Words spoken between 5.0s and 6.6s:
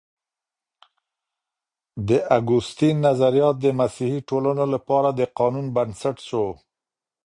د قانون بنسټ سو.